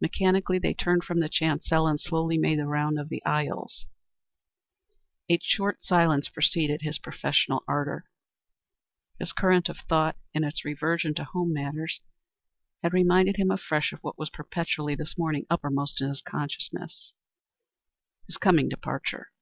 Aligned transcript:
Mechanically, 0.00 0.58
they 0.58 0.72
turned 0.72 1.04
from 1.04 1.20
the 1.20 1.28
chancel 1.28 1.86
and 1.86 2.00
slowly 2.00 2.38
made 2.38 2.58
the 2.58 2.64
round 2.64 2.98
of 2.98 3.10
the 3.10 3.22
aisles. 3.26 3.86
A 5.28 5.38
short 5.42 5.84
silence 5.84 6.30
succeeded 6.32 6.80
his 6.80 6.96
professional 6.98 7.64
ardor. 7.68 8.06
His 9.18 9.34
current 9.34 9.68
of 9.68 9.76
thought, 9.86 10.16
in 10.32 10.42
its 10.42 10.64
reversion 10.64 11.12
to 11.16 11.24
home 11.24 11.52
matters, 11.52 12.00
had 12.82 12.94
reminded 12.94 13.36
him 13.36 13.50
afresh 13.50 13.92
of 13.92 14.00
what 14.02 14.16
was 14.18 14.30
perpetually 14.30 14.94
this 14.94 15.18
morning 15.18 15.44
uppermost 15.50 16.00
in 16.00 16.08
his 16.08 16.22
consciousness 16.22 17.12
his 18.26 18.38
coming 18.38 18.70
departure. 18.70 19.32